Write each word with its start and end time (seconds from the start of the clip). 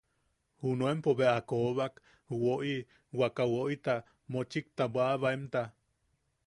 Junuenpo 0.61 1.11
bea 1.19 1.33
a 1.39 1.47
koobak 1.49 1.93
juʼu 2.29 2.37
woʼi 2.45 2.73
wakaʼa 3.19 3.51
woʼita 3.53 3.93
mochikta 4.31 4.83
bwaʼabaemta. 4.93 5.61